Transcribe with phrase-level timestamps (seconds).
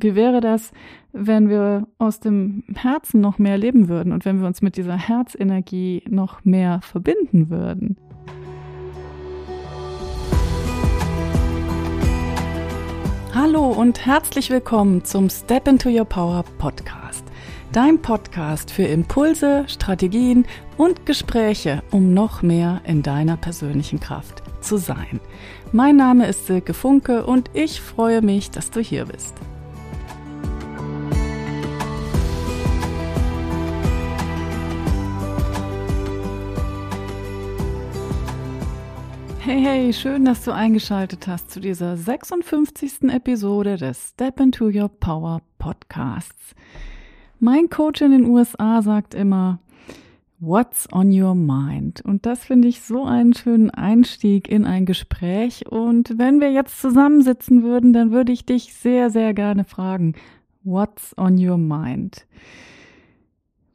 [0.00, 0.70] Wie wäre das,
[1.12, 4.96] wenn wir aus dem Herzen noch mehr leben würden und wenn wir uns mit dieser
[4.96, 7.96] Herzenergie noch mehr verbinden würden?
[13.34, 17.24] Hallo und herzlich willkommen zum Step into Your Power Podcast.
[17.72, 20.46] Dein Podcast für Impulse, Strategien
[20.76, 25.18] und Gespräche, um noch mehr in deiner persönlichen Kraft zu sein.
[25.72, 29.34] Mein Name ist Silke Funke und ich freue mich, dass du hier bist.
[39.48, 43.04] Hey, hey, schön, dass du eingeschaltet hast zu dieser 56.
[43.04, 46.54] Episode des Step into Your Power Podcasts.
[47.40, 49.58] Mein Coach in den USA sagt immer,
[50.38, 52.02] What's on your mind?
[52.02, 55.66] Und das finde ich so einen schönen Einstieg in ein Gespräch.
[55.66, 60.12] Und wenn wir jetzt zusammensitzen würden, dann würde ich dich sehr, sehr gerne fragen,
[60.62, 62.26] What's on your mind?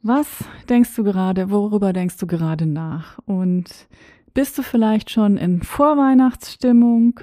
[0.02, 0.28] Was
[0.68, 3.18] denkst du gerade, worüber denkst du gerade nach?
[3.26, 3.88] Und
[4.34, 7.20] bist du vielleicht schon in Vorweihnachtsstimmung?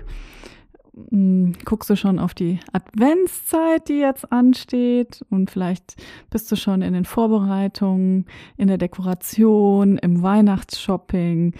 [1.09, 5.23] Hm, guckst du schon auf die Adventszeit, die jetzt ansteht?
[5.29, 5.95] Und vielleicht
[6.29, 8.25] bist du schon in den Vorbereitungen,
[8.57, 11.53] in der Dekoration, im Weihnachtsshopping,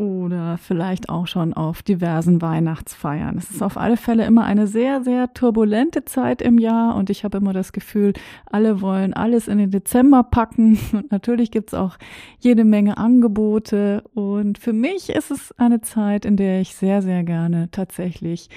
[0.00, 3.36] oder vielleicht auch schon auf diversen Weihnachtsfeiern.
[3.36, 7.22] Es ist auf alle Fälle immer eine sehr, sehr turbulente Zeit im Jahr und ich
[7.22, 8.14] habe immer das Gefühl,
[8.46, 11.98] alle wollen alles in den Dezember packen und natürlich gibt es auch
[12.38, 17.22] jede Menge Angebote und für mich ist es eine Zeit, in der ich sehr, sehr
[17.22, 18.48] gerne tatsächlich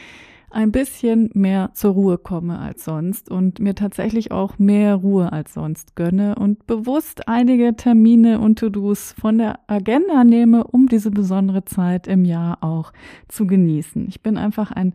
[0.54, 5.54] ein bisschen mehr zur Ruhe komme als sonst und mir tatsächlich auch mehr Ruhe als
[5.54, 11.66] sonst gönne und bewusst einige Termine und To-Dos von der Agenda nehme, um diese besondere
[11.66, 12.94] Zeit im Jahr auch
[13.28, 14.08] zu genießen.
[14.08, 14.94] Ich bin einfach ein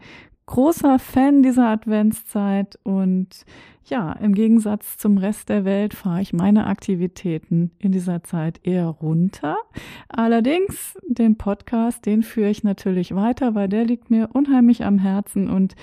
[0.48, 3.44] großer Fan dieser Adventszeit und
[3.84, 8.86] ja, im Gegensatz zum Rest der Welt fahre ich meine Aktivitäten in dieser Zeit eher
[8.86, 9.58] runter.
[10.08, 15.50] Allerdings den Podcast, den führe ich natürlich weiter, weil der liegt mir unheimlich am Herzen
[15.50, 15.74] und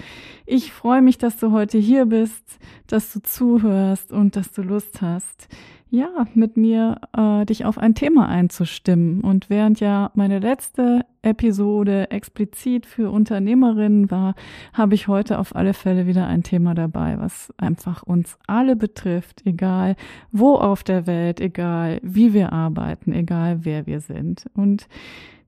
[0.47, 2.43] ich freue mich, dass du heute hier bist,
[2.87, 5.47] dass du zuhörst und dass du Lust hast,
[5.95, 9.21] ja, mit mir äh, dich auf ein Thema einzustimmen.
[9.21, 14.35] Und während ja meine letzte Episode explizit für Unternehmerinnen war,
[14.73, 19.45] habe ich heute auf alle Fälle wieder ein Thema dabei, was einfach uns alle betrifft,
[19.45, 19.95] egal
[20.31, 24.45] wo auf der Welt, egal wie wir arbeiten, egal wer wir sind.
[24.53, 24.87] Und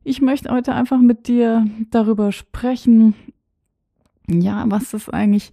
[0.03, 3.13] ich möchte heute einfach mit dir darüber sprechen,
[4.29, 5.51] ja, was das eigentlich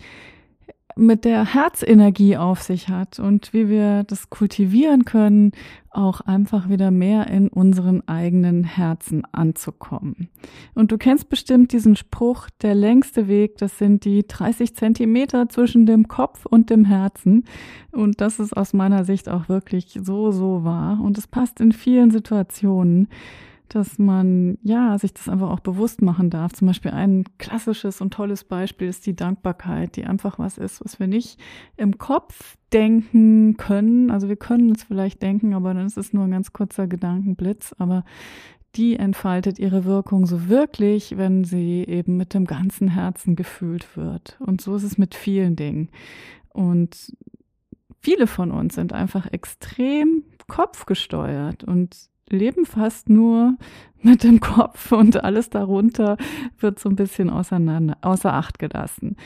[0.96, 5.52] mit der Herzenergie auf sich hat und wie wir das kultivieren können,
[5.90, 10.28] auch einfach wieder mehr in unseren eigenen Herzen anzukommen.
[10.74, 15.86] Und du kennst bestimmt diesen Spruch, der längste Weg, das sind die 30 Zentimeter zwischen
[15.86, 17.44] dem Kopf und dem Herzen.
[17.92, 21.00] Und das ist aus meiner Sicht auch wirklich so, so wahr.
[21.00, 23.08] Und es passt in vielen Situationen
[23.68, 26.52] dass man ja sich das einfach auch bewusst machen darf.
[26.52, 31.00] Zum Beispiel ein klassisches und tolles Beispiel ist die Dankbarkeit, die einfach was ist, was
[31.00, 31.40] wir nicht
[31.76, 34.10] im Kopf denken können.
[34.10, 37.74] Also wir können es vielleicht denken, aber dann ist es nur ein ganz kurzer Gedankenblitz.
[37.78, 38.04] Aber
[38.76, 44.36] die entfaltet ihre Wirkung so wirklich, wenn sie eben mit dem ganzen Herzen gefühlt wird.
[44.40, 45.90] Und so ist es mit vielen Dingen.
[46.48, 47.16] Und
[48.00, 53.56] viele von uns sind einfach extrem kopfgesteuert und leben fast nur
[54.02, 56.16] mit dem Kopf und alles darunter
[56.58, 59.16] wird so ein bisschen auseinander, außer Acht gelassen.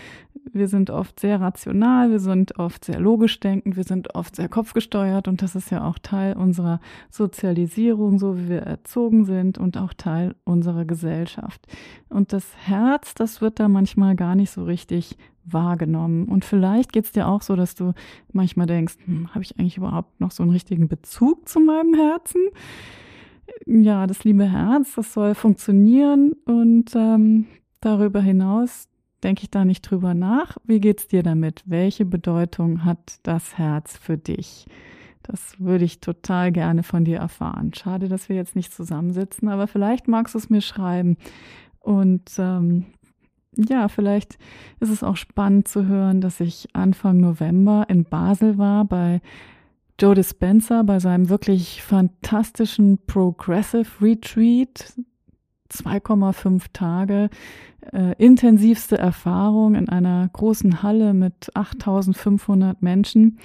[0.53, 4.49] Wir sind oft sehr rational, wir sind oft sehr logisch denkend, wir sind oft sehr
[4.49, 9.77] kopfgesteuert und das ist ja auch Teil unserer Sozialisierung, so wie wir erzogen sind und
[9.77, 11.67] auch Teil unserer Gesellschaft.
[12.09, 15.19] Und das Herz, das wird da manchmal gar nicht so richtig
[15.53, 16.27] wahrgenommen.
[16.27, 17.95] Und vielleicht geht es dir auch so, dass du
[18.33, 22.41] manchmal denkst, hm, habe ich eigentlich überhaupt noch so einen richtigen Bezug zu meinem Herzen?
[23.67, 27.47] Ja, das liebe Herz, das soll funktionieren und ähm,
[27.81, 28.89] darüber hinaus
[29.23, 30.59] denke ich da nicht drüber nach.
[30.65, 31.63] Wie geht's dir damit?
[31.67, 34.67] Welche Bedeutung hat das Herz für dich?
[35.23, 37.75] Das würde ich total gerne von dir erfahren.
[37.75, 41.17] Schade, dass wir jetzt nicht zusammensitzen, aber vielleicht magst du es mir schreiben.
[41.81, 42.87] Und ähm,
[43.59, 44.39] ja, vielleicht
[44.81, 49.21] ist es auch spannend zu hören, dass ich Anfang November in Basel war bei
[50.01, 54.95] Joe Dispenza bei seinem wirklich fantastischen Progressive Retreat.
[55.71, 57.29] 2,5 Tage
[57.93, 63.39] äh, intensivste Erfahrung in einer großen Halle mit 8500 Menschen.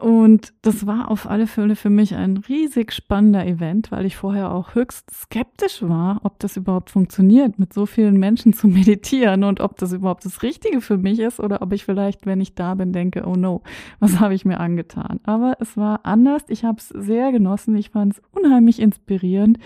[0.00, 4.50] Und das war auf alle Fälle für mich ein riesig spannender Event, weil ich vorher
[4.50, 9.60] auch höchst skeptisch war, ob das überhaupt funktioniert, mit so vielen Menschen zu meditieren und
[9.60, 12.74] ob das überhaupt das Richtige für mich ist oder ob ich vielleicht, wenn ich da
[12.76, 13.62] bin, denke, oh no,
[13.98, 15.20] was habe ich mir angetan.
[15.24, 16.44] Aber es war anders.
[16.48, 17.76] Ich habe es sehr genossen.
[17.76, 19.58] Ich fand es unheimlich inspirierend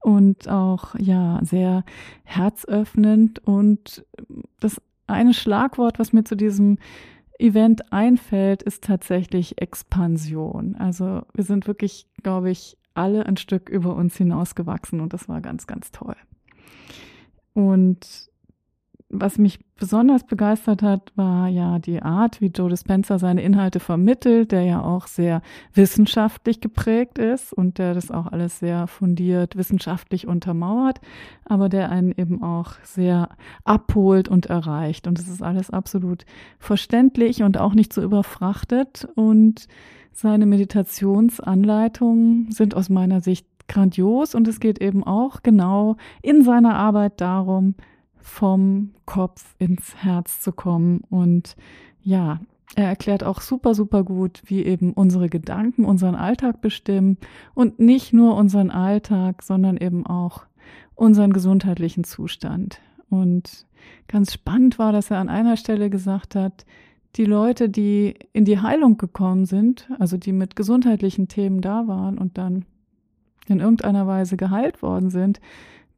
[0.00, 1.82] und auch ja sehr
[2.24, 3.38] herzöffnend.
[3.46, 4.04] Und
[4.60, 6.76] das eine Schlagwort, was mir zu diesem
[7.38, 10.74] Event einfällt, ist tatsächlich Expansion.
[10.76, 15.40] Also wir sind wirklich, glaube ich, alle ein Stück über uns hinausgewachsen und das war
[15.40, 16.16] ganz, ganz toll.
[17.54, 18.30] Und
[19.10, 24.52] was mich besonders begeistert hat, war ja die Art, wie Joe Dispenza seine Inhalte vermittelt,
[24.52, 25.40] der ja auch sehr
[25.72, 31.00] wissenschaftlich geprägt ist und der das auch alles sehr fundiert wissenschaftlich untermauert,
[31.46, 33.30] aber der einen eben auch sehr
[33.64, 35.06] abholt und erreicht.
[35.06, 36.26] Und es ist alles absolut
[36.58, 39.08] verständlich und auch nicht so überfrachtet.
[39.14, 39.68] Und
[40.12, 46.74] seine Meditationsanleitungen sind aus meiner Sicht grandios und es geht eben auch genau in seiner
[46.74, 47.74] Arbeit darum,
[48.28, 51.00] vom Kopf ins Herz zu kommen.
[51.10, 51.56] Und
[52.02, 52.40] ja,
[52.74, 57.16] er erklärt auch super, super gut, wie eben unsere Gedanken unseren Alltag bestimmen
[57.54, 60.46] und nicht nur unseren Alltag, sondern eben auch
[60.94, 62.80] unseren gesundheitlichen Zustand.
[63.08, 63.66] Und
[64.06, 66.66] ganz spannend war, dass er an einer Stelle gesagt hat,
[67.16, 72.18] die Leute, die in die Heilung gekommen sind, also die mit gesundheitlichen Themen da waren
[72.18, 72.66] und dann
[73.46, 75.40] in irgendeiner Weise geheilt worden sind,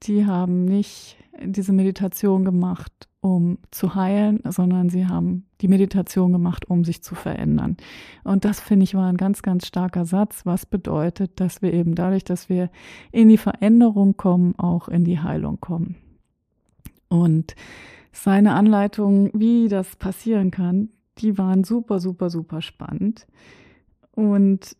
[0.02, 6.68] die haben nicht diese Meditation gemacht, um zu heilen, sondern sie haben die Meditation gemacht,
[6.68, 7.76] um sich zu verändern.
[8.24, 11.94] Und das finde ich war ein ganz, ganz starker Satz, was bedeutet, dass wir eben
[11.94, 12.70] dadurch, dass wir
[13.12, 15.96] in die Veränderung kommen, auch in die Heilung kommen.
[17.08, 17.54] Und
[18.12, 20.88] seine Anleitungen, wie das passieren kann,
[21.18, 23.26] die waren super, super, super spannend.
[24.12, 24.76] Und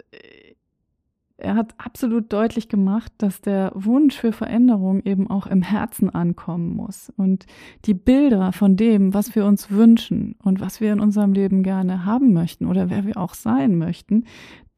[1.43, 6.75] er hat absolut deutlich gemacht, dass der Wunsch für Veränderung eben auch im Herzen ankommen
[6.77, 7.13] muss.
[7.17, 7.47] Und
[7.85, 12.05] die Bilder von dem, was wir uns wünschen und was wir in unserem Leben gerne
[12.05, 14.25] haben möchten oder wer wir auch sein möchten,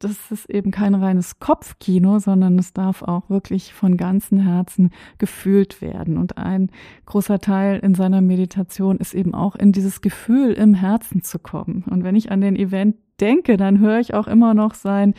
[0.03, 5.81] das ist eben kein reines Kopfkino, sondern es darf auch wirklich von ganzem Herzen gefühlt
[5.81, 6.17] werden.
[6.17, 6.69] Und ein
[7.05, 11.85] großer Teil in seiner Meditation ist eben auch in dieses Gefühl im Herzen zu kommen.
[11.89, 15.13] Und wenn ich an den Event denke, dann höre ich auch immer noch sein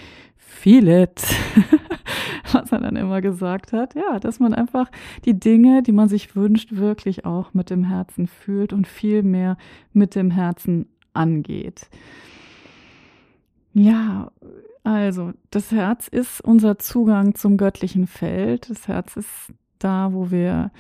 [0.46, 1.22] Feel it,
[2.52, 3.94] was er dann immer gesagt hat.
[3.94, 4.90] Ja, dass man einfach
[5.24, 9.56] die Dinge, die man sich wünscht, wirklich auch mit dem Herzen fühlt und viel mehr
[9.92, 11.88] mit dem Herzen angeht.
[13.72, 14.30] Ja,
[14.84, 18.70] also das Herz ist unser Zugang zum göttlichen Feld.
[18.70, 20.70] Das Herz ist da, wo wir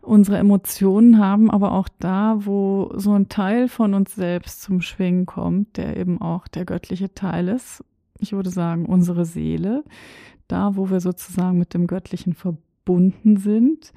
[0.00, 5.26] unsere Emotionen haben, aber auch da, wo so ein Teil von uns selbst zum Schwingen
[5.26, 7.82] kommt, der eben auch der göttliche Teil ist.
[8.18, 9.84] Ich würde sagen, unsere Seele,
[10.48, 13.92] da, wo wir sozusagen mit dem Göttlichen verbunden sind.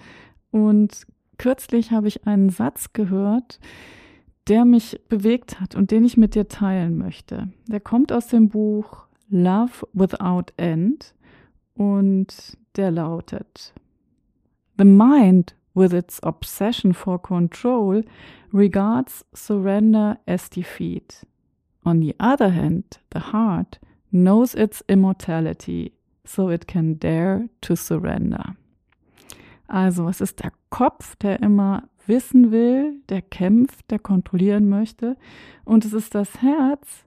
[0.51, 1.05] Und
[1.37, 3.59] kürzlich habe ich einen Satz gehört,
[4.47, 7.49] der mich bewegt hat und den ich mit dir teilen möchte.
[7.67, 11.13] Der kommt aus dem Buch Love Without End
[11.75, 13.73] und der lautet,
[14.77, 18.03] The mind with its obsession for control
[18.51, 21.25] regards surrender as defeat.
[21.85, 23.79] On the other hand, the heart
[24.11, 25.93] knows its immortality,
[26.25, 28.55] so it can dare to surrender.
[29.67, 35.15] Also, es ist der Kopf, der immer wissen will, der kämpft, der kontrollieren möchte.
[35.63, 37.05] Und es ist das Herz,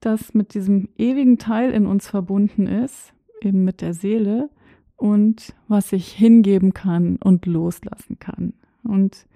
[0.00, 4.50] das mit diesem ewigen Teil in uns verbunden ist, eben mit der Seele
[4.96, 8.54] und was sich hingeben kann und loslassen kann.
[8.82, 9.26] Und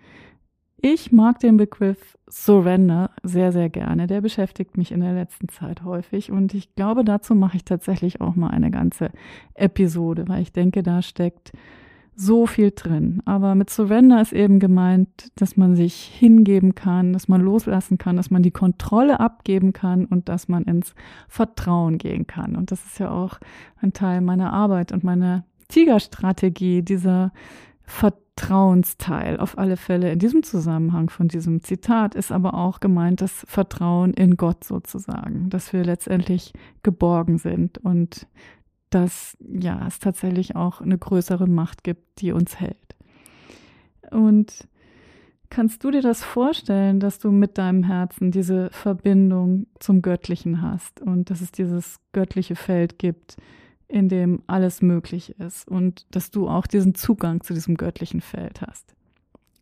[0.81, 4.07] ich mag den Begriff Surrender sehr, sehr gerne.
[4.07, 8.21] Der beschäftigt mich in der letzten Zeit häufig und ich glaube, dazu mache ich tatsächlich
[8.21, 9.11] auch mal eine ganze
[9.55, 11.53] Episode, weil ich denke, da steckt
[12.15, 13.23] so viel drin.
[13.25, 18.17] Aber mit Surrender ist eben gemeint, dass man sich hingeben kann, dass man loslassen kann,
[18.17, 20.95] dass man die Kontrolle abgeben kann und dass man ins
[21.29, 22.57] Vertrauen gehen kann.
[22.57, 23.39] Und das ist ja auch
[23.81, 27.33] ein Teil meiner Arbeit und meiner Tigerstrategie, dieser
[27.89, 29.41] Vertrauensteil.
[29.41, 34.13] Auf alle Fälle in diesem Zusammenhang von diesem Zitat ist aber auch gemeint das Vertrauen
[34.13, 36.53] in Gott sozusagen, dass wir letztendlich
[36.83, 38.27] geborgen sind und
[38.91, 42.95] dass ja es tatsächlich auch eine größere Macht gibt, die uns hält.
[44.11, 44.69] Und
[45.49, 51.01] kannst du dir das vorstellen, dass du mit deinem Herzen diese Verbindung zum Göttlichen hast
[51.01, 53.39] und dass es dieses göttliche Feld gibt,
[53.89, 58.61] in dem alles möglich ist und dass du auch diesen Zugang zu diesem göttlichen Feld
[58.61, 58.95] hast?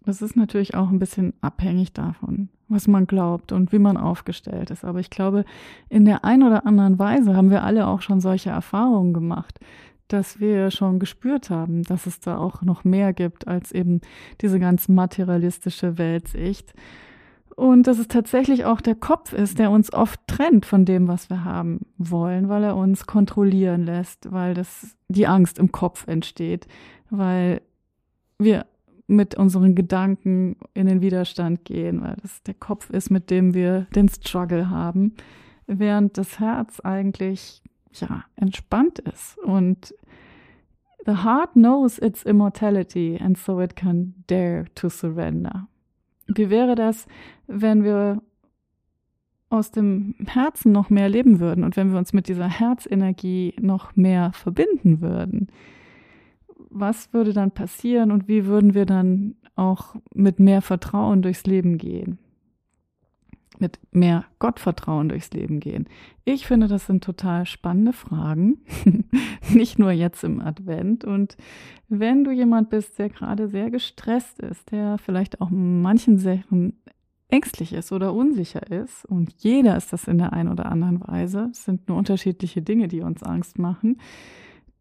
[0.05, 4.71] Das ist natürlich auch ein bisschen abhängig davon, was man glaubt und wie man aufgestellt
[4.71, 4.85] ist.
[4.85, 5.45] Aber ich glaube,
[5.89, 9.59] in der ein oder anderen Weise haben wir alle auch schon solche Erfahrungen gemacht,
[10.07, 14.01] dass wir schon gespürt haben, dass es da auch noch mehr gibt als eben
[14.41, 16.73] diese ganz materialistische Weltsicht.
[17.57, 21.31] Und dass es tatsächlich auch der Kopf ist, der uns oft trennt von dem, was
[21.31, 26.69] wir haben wollen, weil er uns kontrollieren lässt, weil das die Angst im Kopf entsteht,
[27.09, 27.63] weil
[28.39, 28.67] wir
[29.07, 33.87] mit unseren Gedanken in den Widerstand gehen, weil das der Kopf ist, mit dem wir
[33.95, 35.15] den Struggle haben,
[35.67, 37.63] während das Herz eigentlich
[37.95, 39.95] ja entspannt ist und
[41.07, 45.69] the heart knows its immortality and so it can dare to surrender.
[46.27, 47.07] Wie wäre das,
[47.47, 48.23] wenn wir
[49.49, 53.95] aus dem Herzen noch mehr leben würden und wenn wir uns mit dieser Herzenergie noch
[53.95, 55.49] mehr verbinden würden?
[56.79, 61.79] was würde dann passieren und wie würden wir dann auch mit mehr Vertrauen durchs Leben
[61.79, 62.19] gehen?
[63.59, 65.89] Mit mehr Gottvertrauen durchs Leben gehen?
[66.25, 68.59] Ich finde, das sind total spannende Fragen.
[69.53, 71.05] Nicht nur jetzt im Advent.
[71.05, 71.37] Und
[71.89, 76.83] wenn du jemand bist, der gerade sehr gestresst ist, der vielleicht auch manchen Sachen
[77.29, 81.49] ängstlich ist oder unsicher ist, und jeder ist das in der einen oder anderen Weise,
[81.51, 83.99] es sind nur unterschiedliche Dinge, die uns Angst machen,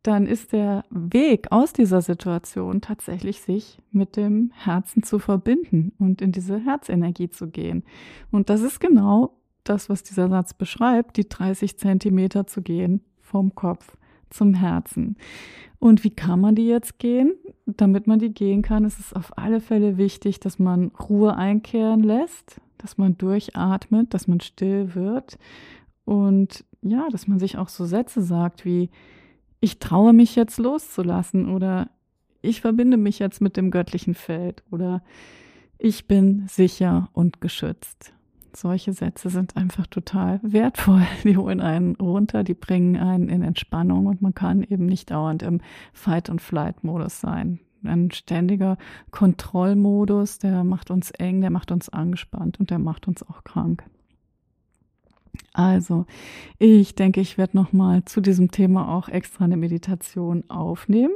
[0.07, 6.21] dann ist der Weg aus dieser Situation tatsächlich, sich mit dem Herzen zu verbinden und
[6.21, 7.83] in diese Herzenergie zu gehen.
[8.31, 9.33] Und das ist genau
[9.63, 13.97] das, was dieser Satz beschreibt, die 30 Zentimeter zu gehen vom Kopf
[14.29, 15.17] zum Herzen.
[15.79, 17.33] Und wie kann man die jetzt gehen?
[17.65, 22.03] Damit man die gehen kann, ist es auf alle Fälle wichtig, dass man Ruhe einkehren
[22.03, 25.37] lässt, dass man durchatmet, dass man still wird
[26.05, 28.91] und ja, dass man sich auch so Sätze sagt wie,
[29.65, 31.89] ich traue mich jetzt loszulassen oder
[32.43, 35.01] ich verbinde mich jetzt mit dem göttlichen Feld oder
[35.79, 38.13] ich bin sicher und geschützt.
[38.53, 41.01] Solche Sätze sind einfach total wertvoll.
[41.23, 45.41] Die holen einen runter, die bringen einen in Entspannung und man kann eben nicht dauernd
[45.41, 45.61] im
[45.93, 47.59] Fight- und Flight-Modus sein.
[47.83, 48.77] Ein ständiger
[49.09, 53.83] Kontrollmodus, der macht uns eng, der macht uns angespannt und der macht uns auch krank.
[55.53, 56.05] Also,
[56.59, 61.13] ich denke, ich werde nochmal zu diesem Thema auch extra eine Meditation aufnehmen.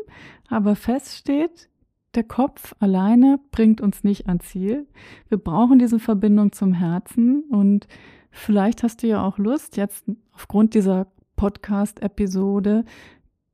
[0.48, 1.70] Aber fest steht,
[2.16, 4.88] der Kopf alleine bringt uns nicht ans Ziel.
[5.28, 7.88] Wir brauchen diese Verbindung zum Herzen und
[8.32, 12.84] vielleicht hast du ja auch Lust, jetzt aufgrund dieser Podcast-Episode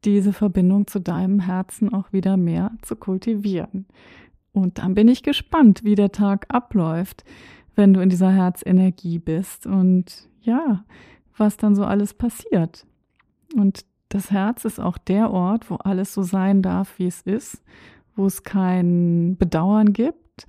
[0.06, 3.88] diese Verbindung zu deinem Herzen auch wieder mehr zu kultivieren.
[4.54, 7.26] Und dann bin ich gespannt, wie der Tag abläuft,
[7.76, 10.86] wenn du in dieser Herzenergie bist und ja,
[11.38, 12.86] was dann so alles passiert.
[13.56, 17.64] Und das Herz ist auch der Ort, wo alles so sein darf, wie es ist,
[18.16, 20.48] wo es kein Bedauern gibt,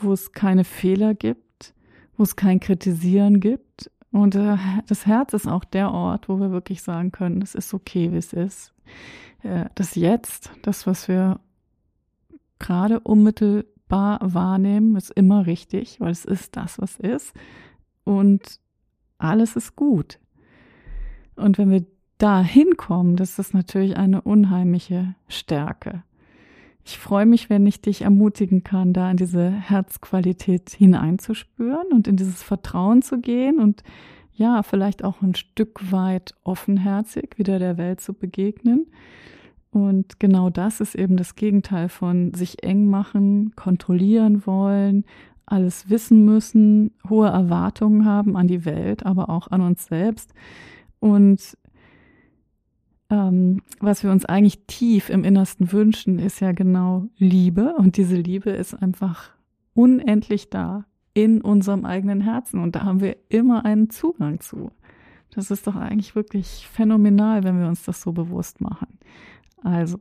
[0.00, 1.74] wo es keine Fehler gibt,
[2.16, 3.90] wo es kein Kritisieren gibt.
[4.12, 4.56] Und äh,
[4.86, 8.16] das Herz ist auch der Ort, wo wir wirklich sagen können, es ist okay, wie
[8.16, 8.74] es ist.
[9.42, 11.40] Äh, das Jetzt, das, was wir
[12.58, 17.32] gerade unmittelbar wahrnehmen, ist immer richtig, weil es ist das, was ist.
[18.04, 18.60] Und
[19.22, 20.18] alles ist gut.
[21.36, 21.84] Und wenn wir
[22.18, 26.02] da hinkommen, das ist natürlich eine unheimliche Stärke.
[26.84, 32.16] Ich freue mich, wenn ich dich ermutigen kann, da in diese Herzqualität hineinzuspüren und in
[32.16, 33.82] dieses Vertrauen zu gehen und
[34.34, 38.86] ja, vielleicht auch ein Stück weit offenherzig wieder der Welt zu begegnen.
[39.70, 45.04] Und genau das ist eben das Gegenteil von sich eng machen, kontrollieren wollen,
[45.50, 50.32] alles wissen müssen, hohe Erwartungen haben an die Welt, aber auch an uns selbst.
[51.00, 51.56] Und
[53.10, 57.74] ähm, was wir uns eigentlich tief im Innersten wünschen, ist ja genau Liebe.
[57.76, 59.30] Und diese Liebe ist einfach
[59.74, 62.60] unendlich da in unserem eigenen Herzen.
[62.60, 64.70] Und da haben wir immer einen Zugang zu.
[65.32, 68.98] Das ist doch eigentlich wirklich phänomenal, wenn wir uns das so bewusst machen.
[69.62, 69.98] Also,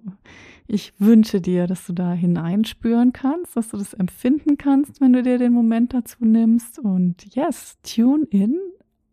[0.68, 5.24] ich wünsche dir, dass du da hineinspüren kannst, dass du das empfinden kannst, wenn du
[5.24, 6.80] dir den Moment dazu nimmst.
[6.80, 8.58] Und yes, tune in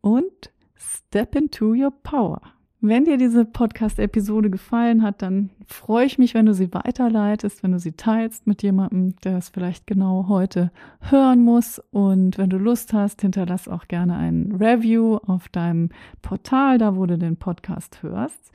[0.01, 2.41] und step into your power.
[2.83, 7.73] Wenn dir diese Podcast-Episode gefallen hat, dann freue ich mich, wenn du sie weiterleitest, wenn
[7.73, 11.81] du sie teilst mit jemandem, der es vielleicht genau heute hören muss.
[11.91, 15.89] Und wenn du Lust hast, hinterlass auch gerne ein Review auf deinem
[16.23, 18.53] Portal, da wo du den Podcast hörst.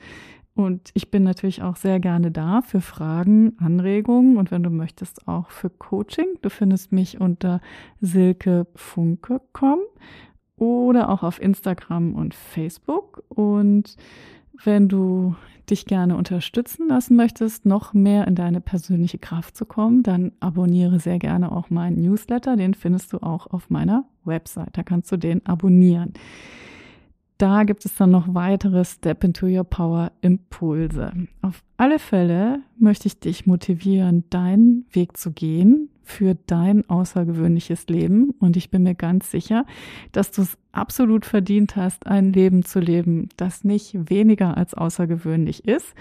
[0.54, 5.26] Und ich bin natürlich auch sehr gerne da für Fragen, Anregungen und wenn du möchtest
[5.26, 6.26] auch für Coaching.
[6.42, 7.60] Du findest mich unter
[8.00, 9.78] silkefunke.com
[10.56, 13.24] oder auch auf Instagram und Facebook.
[13.30, 13.96] Und
[14.64, 15.34] Wenn du
[15.70, 21.00] dich gerne unterstützen lassen möchtest, noch mehr in deine persönliche Kraft zu kommen, dann abonniere
[21.00, 22.56] sehr gerne auch meinen Newsletter.
[22.56, 24.76] Den findest du auch auf meiner Website.
[24.76, 26.12] Da kannst du den abonnieren.
[27.42, 31.12] Da gibt es dann noch weitere Step into Your Power Impulse.
[31.40, 38.30] Auf alle Fälle möchte ich dich motivieren, deinen Weg zu gehen, für dein außergewöhnliches Leben.
[38.38, 39.66] Und ich bin mir ganz sicher,
[40.12, 45.66] dass du es absolut verdient hast, ein Leben zu leben, das nicht weniger als außergewöhnlich
[45.66, 45.96] ist.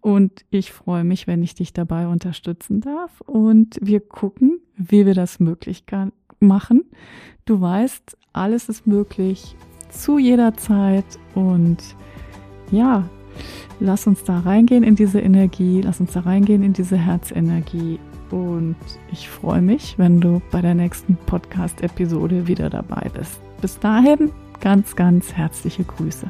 [0.00, 3.20] Und ich freue mich, wenn ich dich dabei unterstützen darf.
[3.20, 5.84] Und wir gucken, wie wir das möglich
[6.40, 6.84] machen.
[7.44, 9.56] Du weißt, alles ist möglich
[9.96, 11.04] zu jeder Zeit.
[11.34, 11.78] Und
[12.70, 13.04] ja,
[13.80, 17.98] lass uns da reingehen in diese Energie, lass uns da reingehen in diese Herzenergie
[18.30, 18.76] und
[19.12, 23.40] ich freue mich, wenn du bei der nächsten Podcast-Episode wieder dabei bist.
[23.60, 26.26] Bis dahin ganz, ganz herzliche Grüße.